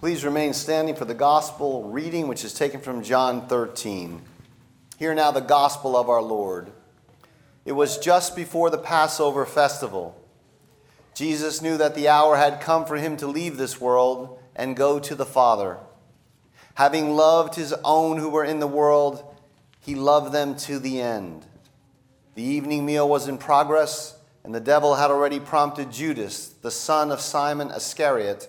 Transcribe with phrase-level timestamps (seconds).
[0.00, 4.22] Please remain standing for the gospel reading, which is taken from John 13.
[4.96, 6.70] Hear now the gospel of our Lord.
[7.64, 10.16] It was just before the Passover festival.
[11.14, 15.00] Jesus knew that the hour had come for him to leave this world and go
[15.00, 15.78] to the Father.
[16.74, 19.24] Having loved his own who were in the world,
[19.80, 21.44] he loved them to the end.
[22.36, 27.10] The evening meal was in progress, and the devil had already prompted Judas, the son
[27.10, 28.48] of Simon Iscariot,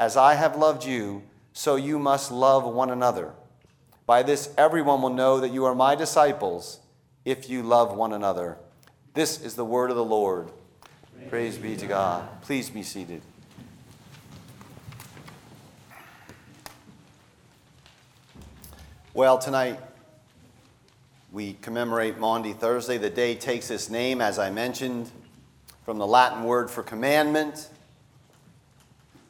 [0.00, 1.22] As I have loved you,
[1.52, 3.34] so you must love one another.
[4.06, 6.80] By this, everyone will know that you are my disciples
[7.26, 8.56] if you love one another.
[9.12, 10.50] This is the word of the Lord.
[11.28, 12.26] Praise, be to God.
[12.40, 13.20] Please be seated.
[19.12, 19.78] Well, tonight
[21.30, 22.96] we commemorate Maundy Thursday.
[22.96, 25.10] The day takes its name, as I mentioned,
[25.84, 27.68] from the Latin word for commandment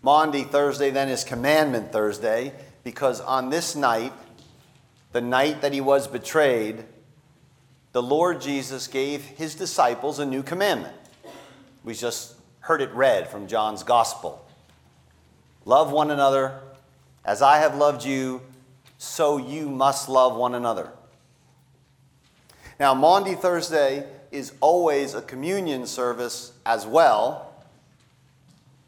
[0.02, 4.12] Maundy Thursday then is Commandment Thursday because on this night,
[5.12, 6.84] the night that he was betrayed,
[7.92, 10.94] the Lord Jesus gave his disciples a new commandment.
[11.84, 14.46] We just heard it read from John's Gospel.
[15.66, 16.60] Love one another
[17.24, 18.40] as I have loved you,
[18.96, 20.90] so you must love one another.
[22.78, 27.49] Now, Maundy Thursday is always a communion service as well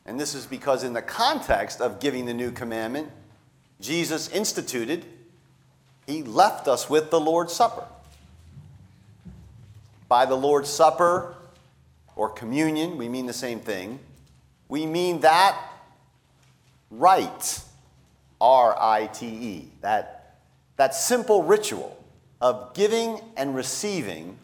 [0.05, 3.11] and this is because, in the context of giving the new commandment,
[3.81, 5.05] Jesus instituted,
[6.07, 7.85] he left us with the Lord's Supper.
[10.09, 11.35] By the Lord's Supper
[12.17, 13.99] or communion, we mean the same thing.
[14.69, 15.57] We mean that
[16.91, 17.61] rite,
[18.41, 20.39] R I T E, that,
[20.77, 21.97] that simple ritual
[22.41, 24.37] of giving and receiving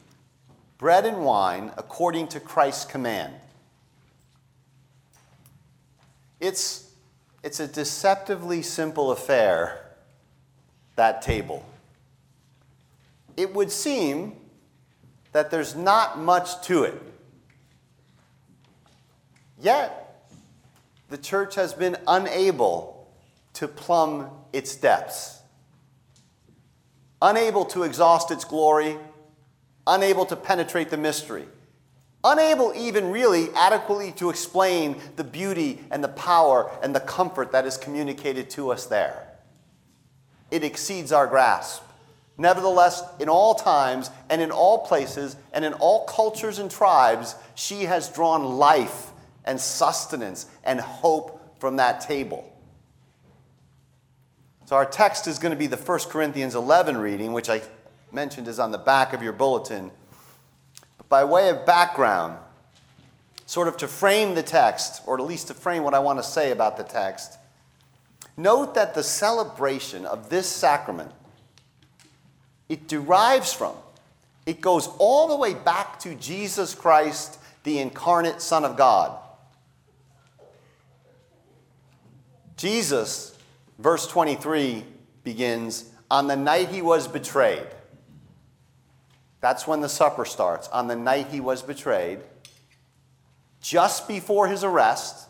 [0.78, 3.34] bread and wine according to Christ's command.
[6.40, 6.90] It's,
[7.42, 9.86] it's a deceptively simple affair,
[10.96, 11.64] that table.
[13.36, 14.36] It would seem
[15.32, 17.02] that there's not much to it.
[19.60, 20.24] Yet,
[21.08, 23.08] the church has been unable
[23.54, 25.40] to plumb its depths,
[27.20, 28.96] unable to exhaust its glory,
[29.86, 31.46] unable to penetrate the mystery
[32.24, 37.66] unable even really adequately to explain the beauty and the power and the comfort that
[37.66, 39.28] is communicated to us there.
[40.50, 41.82] It exceeds our grasp.
[42.36, 47.82] Nevertheless, in all times and in all places and in all cultures and tribes, she
[47.82, 49.10] has drawn life
[49.44, 52.52] and sustenance and hope from that table.
[54.66, 57.62] So, our text is going to be the 1 Corinthians 11 reading, which I
[58.12, 59.90] mentioned is on the back of your bulletin.
[61.08, 62.38] By way of background,
[63.46, 66.22] sort of to frame the text, or at least to frame what I want to
[66.22, 67.38] say about the text,
[68.36, 71.12] note that the celebration of this sacrament
[72.68, 73.74] it derives from,
[74.44, 79.18] it goes all the way back to Jesus Christ, the incarnate Son of God.
[82.56, 83.36] Jesus,
[83.78, 84.84] verse 23
[85.24, 87.66] begins, on the night he was betrayed.
[89.40, 90.68] That's when the supper starts.
[90.68, 92.20] On the night he was betrayed,
[93.60, 95.28] just before his arrest,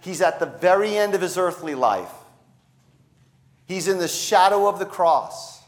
[0.00, 2.12] he's at the very end of his earthly life.
[3.66, 5.62] He's in the shadow of the cross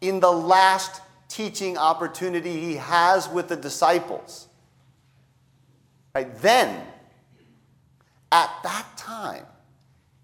[0.00, 4.48] in the last teaching opportunity he has with the disciples.
[6.14, 6.34] Right?
[6.38, 6.82] Then,
[8.32, 9.44] at that time,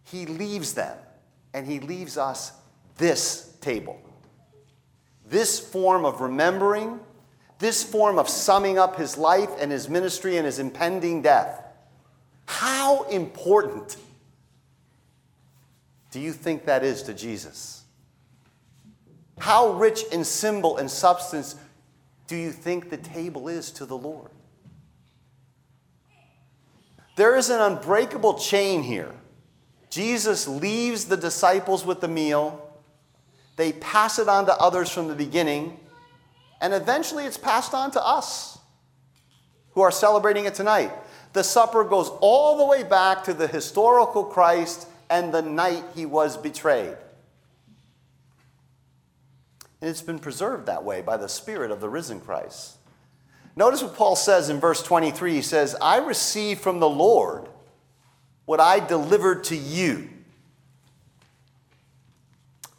[0.04, 0.96] he leaves them
[1.54, 2.52] and he leaves us
[2.96, 4.00] this table.
[5.29, 7.01] This form of remembering,
[7.59, 11.63] this form of summing up his life and his ministry and his impending death.
[12.47, 13.97] How important
[16.11, 17.85] do you think that is to Jesus?
[19.39, 21.57] How rich in symbol and substance
[22.27, 24.31] do you think the table is to the Lord?
[27.17, 29.13] There is an unbreakable chain here.
[29.91, 32.72] Jesus leaves the disciples with the meal,
[33.56, 35.78] they pass it on to others from the beginning,
[36.60, 38.58] and eventually it's passed on to us
[39.72, 40.93] who are celebrating it tonight.
[41.32, 46.06] The supper goes all the way back to the historical Christ and the night he
[46.06, 46.96] was betrayed.
[49.81, 52.76] And it's been preserved that way by the Spirit of the risen Christ.
[53.56, 55.34] Notice what Paul says in verse 23.
[55.34, 57.49] He says, I received from the Lord
[58.44, 60.08] what I delivered to you.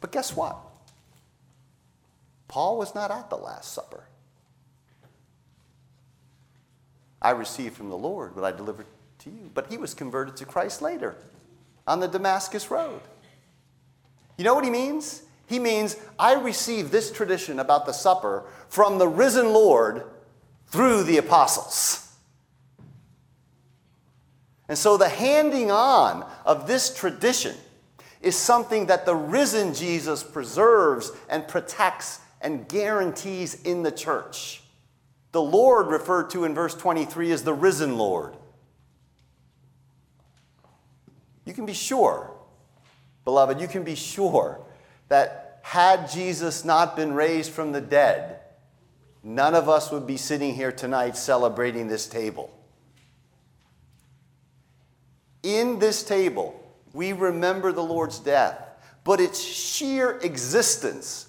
[0.04, 0.58] But guess what?
[2.46, 4.04] Paul was not at the Last Supper.
[7.22, 8.84] I received from the Lord what I delivered
[9.20, 9.50] to you.
[9.54, 11.16] But he was converted to Christ later
[11.86, 13.00] on the Damascus Road.
[14.36, 15.22] You know what he means?
[15.46, 20.04] He means, I received this tradition about the supper from the risen Lord
[20.66, 22.12] through the apostles.
[24.68, 27.56] And so the handing on of this tradition
[28.24, 34.62] is something that the risen Jesus preserves and protects and guarantees in the church.
[35.32, 38.36] The Lord, referred to in verse 23, is the risen Lord.
[41.44, 42.30] You can be sure,
[43.24, 44.60] beloved, you can be sure
[45.08, 48.40] that had Jesus not been raised from the dead,
[49.22, 52.50] none of us would be sitting here tonight celebrating this table.
[55.42, 56.63] In this table,
[56.94, 58.62] we remember the Lord's death,
[59.02, 61.28] but its sheer existence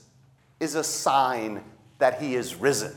[0.60, 1.64] is a sign
[1.98, 2.96] that he is risen.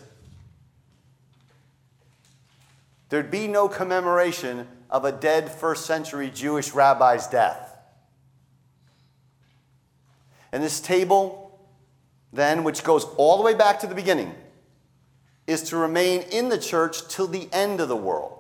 [3.09, 7.77] There'd be no commemoration of a dead first century Jewish rabbi's death.
[10.53, 11.59] And this table,
[12.33, 14.35] then, which goes all the way back to the beginning,
[15.47, 18.38] is to remain in the church till the end of the world.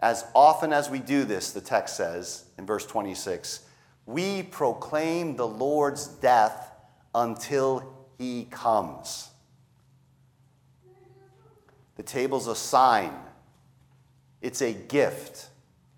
[0.00, 3.60] As often as we do this, the text says in verse 26,
[4.04, 6.70] we proclaim the Lord's death
[7.14, 9.30] until he comes.
[11.96, 13.12] The table's a sign,
[14.42, 15.48] it's a gift.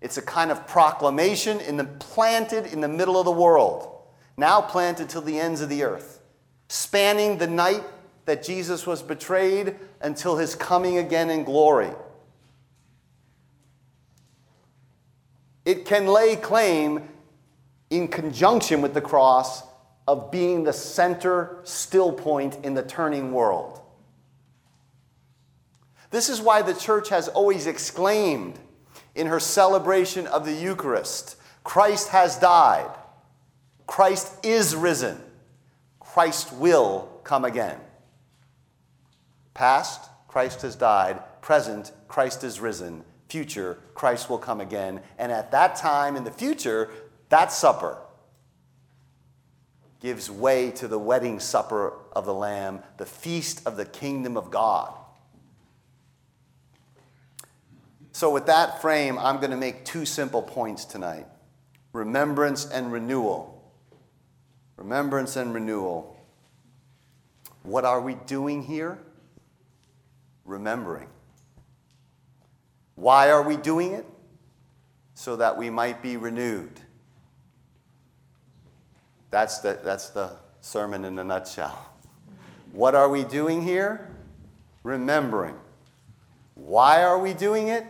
[0.01, 4.01] It's a kind of proclamation in the, planted in the middle of the world,
[4.37, 6.21] now planted till the ends of the earth,
[6.69, 7.83] spanning the night
[8.25, 11.89] that Jesus was betrayed until his coming again in glory.
[15.69, 17.07] It can lay claim,
[17.91, 19.61] in conjunction with the cross,
[20.07, 23.79] of being the center still point in the turning world.
[26.09, 28.57] This is why the church has always exclaimed
[29.13, 31.35] in her celebration of the Eucharist.
[31.63, 32.89] Christ has died.
[33.85, 35.21] Christ is risen.
[35.99, 37.77] Christ will come again.
[39.53, 41.21] Past, Christ has died.
[41.43, 43.03] Present, Christ is risen.
[43.29, 45.01] Future, Christ will come again.
[45.17, 46.89] And at that time in the future,
[47.29, 47.97] that supper
[50.01, 54.49] gives way to the wedding supper of the Lamb, the feast of the kingdom of
[54.49, 54.93] God.
[58.11, 61.27] So, with that frame, I'm going to make two simple points tonight
[61.93, 63.55] remembrance and renewal.
[64.75, 66.17] Remembrance and renewal.
[67.63, 68.97] What are we doing here?
[70.45, 71.07] Remembering.
[72.99, 74.05] Why are we doing it?
[75.13, 76.81] So that we might be renewed.
[79.31, 81.93] That's the, that's the sermon in a nutshell.
[82.73, 84.09] What are we doing here?
[84.83, 85.55] Remembering.
[86.55, 87.85] Why are we doing it?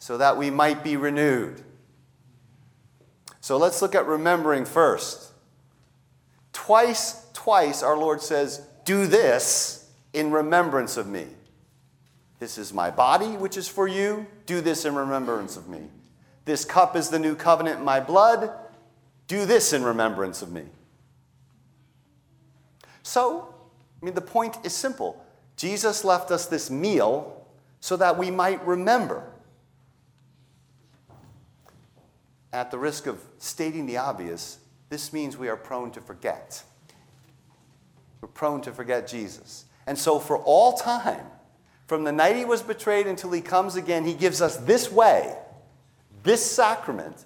[0.00, 1.62] So that we might be renewed.
[3.40, 5.32] So let's look at remembering first.
[6.52, 11.26] Twice, twice, our Lord says, Do this in remembrance of me.
[12.40, 14.26] This is my body, which is for you.
[14.46, 15.82] Do this in remembrance of me.
[16.46, 18.50] This cup is the new covenant in my blood.
[19.28, 20.64] Do this in remembrance of me.
[23.02, 23.54] So,
[24.00, 25.22] I mean, the point is simple.
[25.56, 27.46] Jesus left us this meal
[27.80, 29.22] so that we might remember.
[32.54, 36.62] At the risk of stating the obvious, this means we are prone to forget.
[38.22, 39.66] We're prone to forget Jesus.
[39.86, 41.26] And so, for all time,
[41.90, 45.36] from the night he was betrayed until he comes again, he gives us this way,
[46.22, 47.24] this sacrament.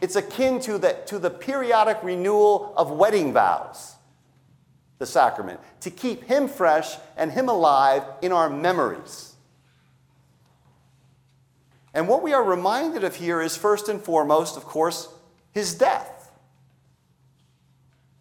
[0.00, 3.96] It's akin to the, to the periodic renewal of wedding vows,
[4.98, 9.34] the sacrament, to keep him fresh and him alive in our memories.
[11.92, 15.08] And what we are reminded of here is first and foremost, of course,
[15.50, 16.30] his death.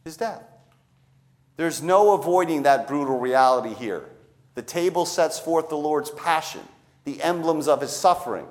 [0.04, 0.42] His death.
[1.56, 4.10] There's no avoiding that brutal reality here.
[4.58, 6.62] The table sets forth the Lord's passion,
[7.04, 8.48] the emblems of his suffering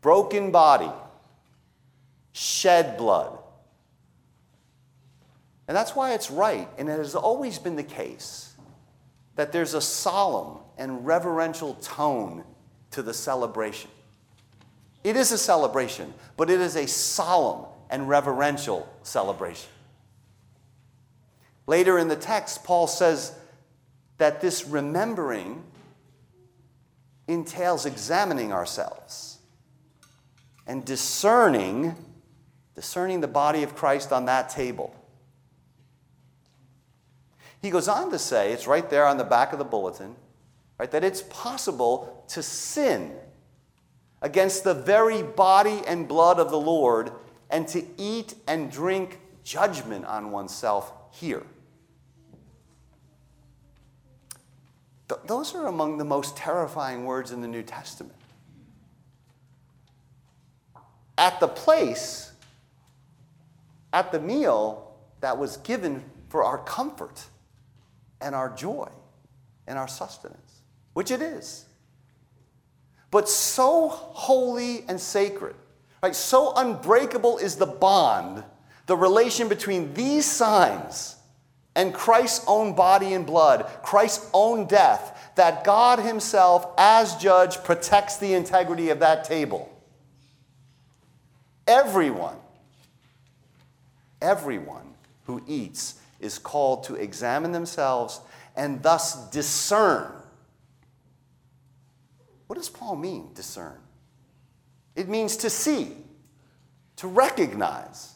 [0.00, 0.92] broken body,
[2.30, 3.36] shed blood.
[5.66, 8.54] And that's why it's right, and it has always been the case,
[9.34, 12.44] that there's a solemn and reverential tone
[12.92, 13.90] to the celebration.
[15.02, 19.70] It is a celebration, but it is a solemn and reverential celebration.
[21.66, 23.32] Later in the text, Paul says
[24.18, 25.62] that this remembering
[27.26, 29.38] entails examining ourselves
[30.66, 31.96] and discerning
[32.74, 34.94] discerning the body of Christ on that table.
[37.62, 40.16] He goes on to say, it's right there on the back of the bulletin,
[40.78, 43.12] right, that it's possible to sin
[44.20, 47.12] against the very body and blood of the Lord
[47.48, 51.44] and to eat and drink judgment on oneself here.
[55.08, 58.14] Th- those are among the most terrifying words in the New Testament.
[61.16, 62.32] At the place,
[63.92, 67.24] at the meal that was given for our comfort
[68.20, 68.88] and our joy
[69.66, 70.62] and our sustenance,
[70.94, 71.66] which it is.
[73.10, 75.54] But so holy and sacred,
[76.02, 76.16] right?
[76.16, 78.42] So unbreakable is the bond,
[78.86, 81.16] the relation between these signs
[81.76, 88.16] and Christ's own body and blood, Christ's own death, that God Himself, as judge, protects
[88.16, 89.70] the integrity of that table.
[91.66, 92.36] Everyone,
[94.20, 98.20] everyone who eats is called to examine themselves
[98.56, 100.12] and thus discern.
[102.46, 103.78] What does Paul mean, discern?
[104.94, 105.92] It means to see,
[106.96, 108.14] to recognize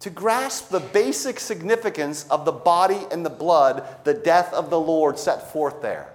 [0.00, 4.80] to grasp the basic significance of the body and the blood, the death of the
[4.80, 6.12] Lord set forth there.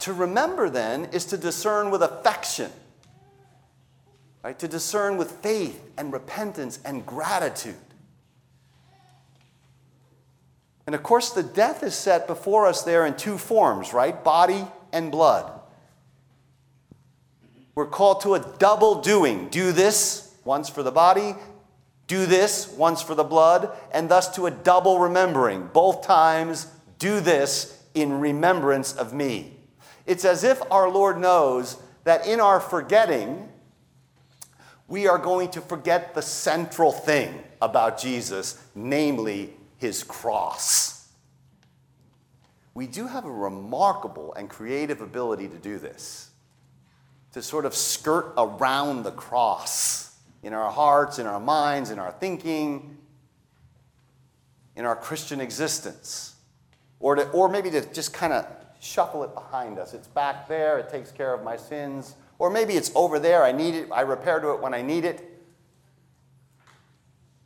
[0.00, 2.72] To remember then is to discern with affection,
[4.42, 4.58] right?
[4.58, 7.76] To discern with faith and repentance and gratitude.
[10.86, 14.24] And of course, the death is set before us there in two forms, right?
[14.24, 15.52] Body and blood.
[17.76, 19.48] We're called to a double doing.
[19.48, 21.34] Do this once for the body,
[22.06, 25.70] do this once for the blood, and thus to a double remembering.
[25.72, 26.66] Both times,
[26.98, 29.56] do this in remembrance of me.
[30.06, 33.48] It's as if our Lord knows that in our forgetting,
[34.88, 41.08] we are going to forget the central thing about Jesus, namely his cross.
[42.74, 46.30] We do have a remarkable and creative ability to do this,
[47.34, 50.09] to sort of skirt around the cross
[50.42, 52.96] in our hearts, in our minds, in our thinking,
[54.76, 56.34] in our Christian existence.
[56.98, 58.46] Or, to, or maybe to just kind of
[58.80, 59.94] shuffle it behind us.
[59.94, 62.14] It's back there, it takes care of my sins.
[62.38, 65.04] Or maybe it's over there, I need it, I repair to it when I need
[65.04, 65.26] it.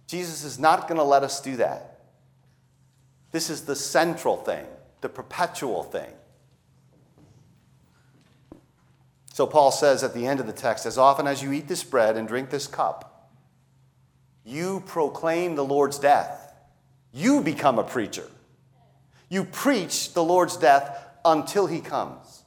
[0.07, 2.01] Jesus is not going to let us do that.
[3.33, 4.65] This is the central thing,
[5.01, 6.13] the perpetual thing.
[9.35, 11.83] So Paul says at the end of the text, as often as you eat this
[11.83, 13.33] bread and drink this cup,
[14.45, 16.55] You proclaim the Lord's death.
[17.13, 18.29] You become a preacher.
[19.29, 22.45] You preach the Lord's death until he comes.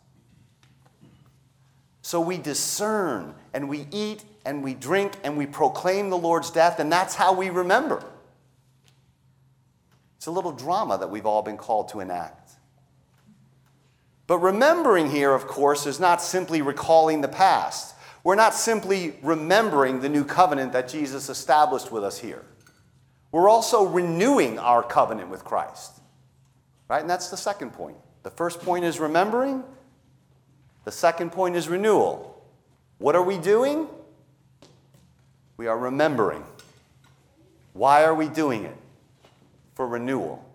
[2.04, 6.80] So we discern and we eat and we drink and we proclaim the Lord's death,
[6.80, 8.02] and that's how we remember.
[10.16, 12.47] It's a little drama that we've all been called to enact.
[14.28, 17.96] But remembering here, of course, is not simply recalling the past.
[18.24, 22.44] We're not simply remembering the new covenant that Jesus established with us here.
[23.32, 25.94] We're also renewing our covenant with Christ.
[26.90, 27.02] Right?
[27.02, 27.98] And that's the second point.
[28.24, 29.64] The first point is remembering,
[30.84, 32.46] the second point is renewal.
[32.98, 33.88] What are we doing?
[35.56, 36.44] We are remembering.
[37.74, 38.76] Why are we doing it?
[39.76, 40.47] For renewal.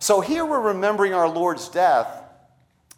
[0.00, 2.08] So here we're remembering our Lord's death,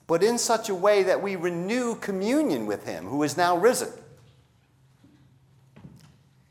[0.07, 3.91] but in such a way that we renew communion with Him who is now risen.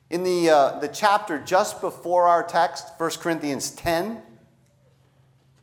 [0.10, 4.22] In the, uh, the chapter just before our text, 1 Corinthians 10,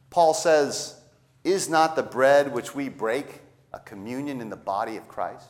[0.09, 0.99] Paul says,
[1.45, 3.43] Is not the bread which we break
[3.75, 5.49] a communion in the body of Christ?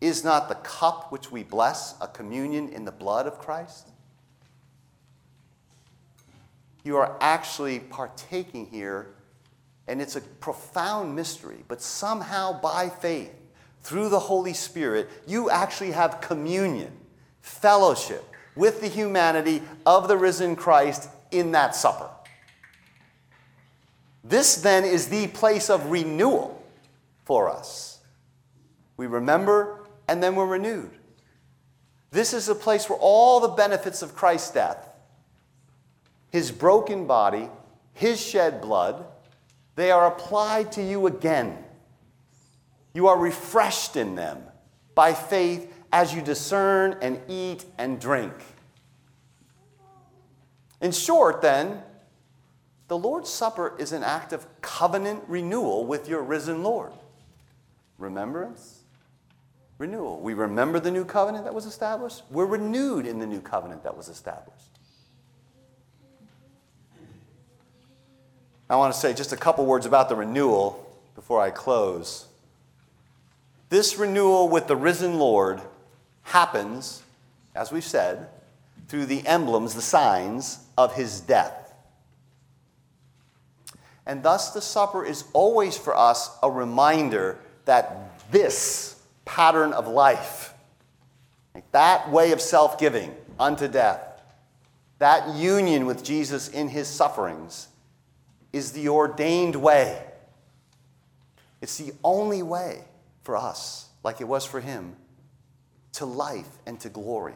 [0.00, 3.90] Is not the cup which we bless a communion in the blood of Christ?
[6.86, 9.08] You are actually partaking here,
[9.88, 13.34] and it's a profound mystery, but somehow by faith,
[13.82, 16.92] through the Holy Spirit, you actually have communion,
[17.40, 18.24] fellowship
[18.54, 22.08] with the humanity of the risen Christ in that supper.
[24.22, 26.64] This then is the place of renewal
[27.24, 27.98] for us.
[28.96, 30.92] We remember and then we're renewed.
[32.12, 34.88] This is a place where all the benefits of Christ's death
[36.30, 37.48] his broken body,
[37.92, 39.04] his shed blood,
[39.74, 41.58] they are applied to you again.
[42.94, 44.42] You are refreshed in them
[44.94, 48.32] by faith as you discern and eat and drink.
[50.80, 51.82] In short, then,
[52.88, 56.92] the Lord's Supper is an act of covenant renewal with your risen Lord.
[57.98, 58.82] Remembrance,
[59.78, 60.20] renewal.
[60.20, 63.96] We remember the new covenant that was established, we're renewed in the new covenant that
[63.96, 64.75] was established.
[68.68, 72.26] I want to say just a couple words about the renewal before I close.
[73.68, 75.60] This renewal with the risen Lord
[76.22, 77.02] happens,
[77.54, 78.28] as we've said,
[78.88, 81.74] through the emblems, the signs of his death.
[84.04, 90.54] And thus, the supper is always for us a reminder that this pattern of life,
[91.72, 94.00] that way of self giving unto death,
[94.98, 97.68] that union with Jesus in his sufferings,
[98.56, 100.02] is the ordained way.
[101.60, 102.84] It's the only way
[103.22, 104.96] for us, like it was for him,
[105.94, 107.34] to life and to glory.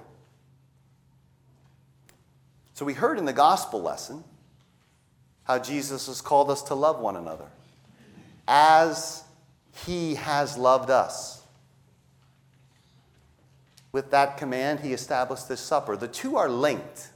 [2.75, 4.25] So we heard in the gospel lesson
[5.45, 7.47] how Jesus has called us to love one another
[8.49, 9.23] as
[9.85, 11.43] he has loved us.
[13.93, 15.97] With that command, he established this supper.
[15.97, 17.09] The two are linked.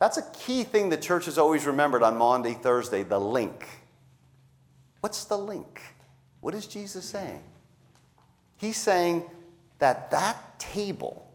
[0.00, 3.68] That's a key thing the church has always remembered on Maundy, Thursday the link.
[5.00, 5.82] What's the link?
[6.40, 7.42] What is Jesus saying?
[8.56, 9.24] He's saying
[9.78, 11.30] that that table,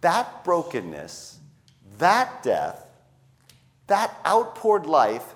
[0.00, 1.38] that brokenness,
[1.98, 2.84] that death,
[3.86, 5.34] that outpoured life,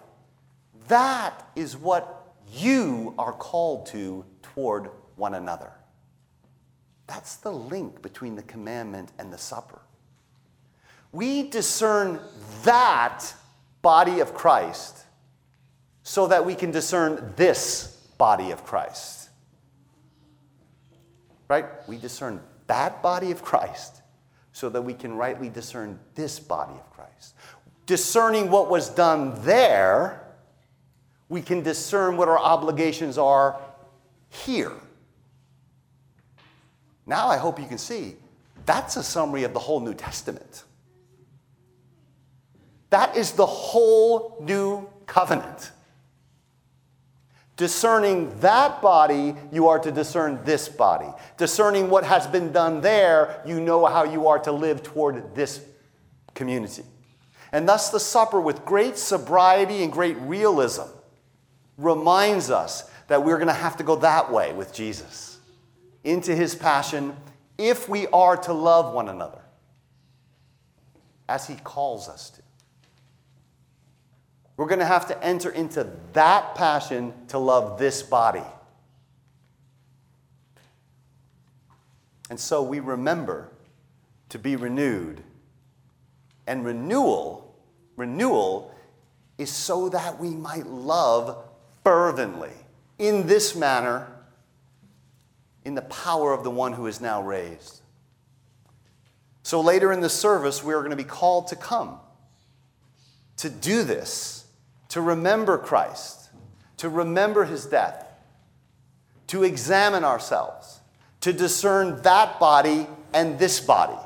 [0.88, 5.70] that is what you are called to toward one another.
[7.06, 9.82] That's the link between the commandment and the supper
[11.12, 12.20] we discern
[12.64, 13.34] that
[13.82, 15.04] body of Christ
[16.02, 19.28] so that we can discern this body of Christ.
[21.48, 21.66] Right?
[21.86, 24.00] We discern that body of Christ
[24.52, 27.34] so that we can rightly discern this body of Christ.
[27.86, 30.24] Discerning what was done there,
[31.28, 33.60] we can discern what our obligations are
[34.28, 34.72] here.
[37.06, 38.16] Now I hope you can see
[38.64, 40.64] that's a summary of the whole New Testament.
[42.92, 45.70] That is the whole new covenant.
[47.56, 51.08] Discerning that body, you are to discern this body.
[51.38, 55.64] Discerning what has been done there, you know how you are to live toward this
[56.34, 56.82] community.
[57.50, 60.84] And thus, the supper, with great sobriety and great realism,
[61.78, 65.38] reminds us that we're going to have to go that way with Jesus
[66.04, 67.16] into his passion
[67.56, 69.40] if we are to love one another
[71.26, 72.42] as he calls us to.
[74.56, 78.42] We're going to have to enter into that passion to love this body.
[82.30, 83.50] And so we remember
[84.30, 85.22] to be renewed.
[86.46, 87.54] And renewal,
[87.96, 88.74] renewal
[89.38, 91.36] is so that we might love
[91.84, 92.52] fervently
[92.98, 94.06] in this manner,
[95.64, 97.80] in the power of the one who is now raised.
[99.42, 101.98] So later in the service, we are going to be called to come,
[103.38, 104.41] to do this,
[104.92, 106.28] to remember Christ,
[106.76, 108.04] to remember his death,
[109.28, 110.80] to examine ourselves,
[111.22, 113.98] to discern that body and this body,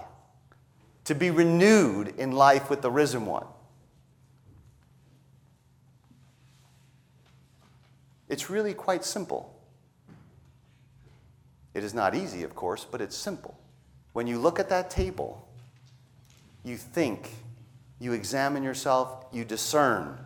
[1.02, 3.46] to be renewed in life with the risen one.
[8.28, 9.58] It's really quite simple.
[11.74, 13.58] It is not easy, of course, but it's simple.
[14.12, 15.48] When you look at that table,
[16.62, 17.32] you think,
[17.98, 20.16] you examine yourself, you discern.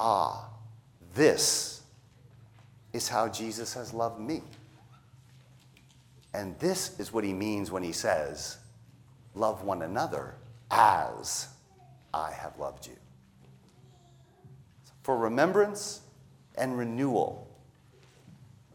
[0.00, 0.48] Ah,
[1.14, 1.82] this
[2.92, 4.42] is how Jesus has loved me.
[6.34, 8.58] And this is what he means when he says,
[9.34, 10.34] Love one another
[10.70, 11.48] as
[12.12, 12.96] I have loved you.
[15.02, 16.00] For remembrance
[16.56, 17.48] and renewal,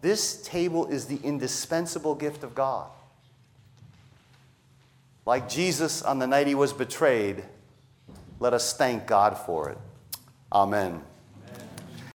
[0.01, 2.89] this table is the indispensable gift of God.
[5.25, 7.43] Like Jesus on the night he was betrayed,
[8.39, 9.77] let us thank God for it.
[10.51, 11.01] Amen.